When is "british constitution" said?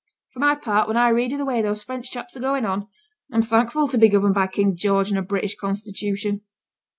5.21-6.41